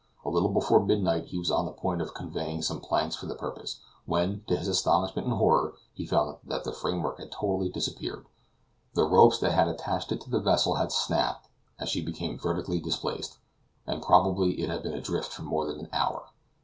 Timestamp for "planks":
2.81-3.15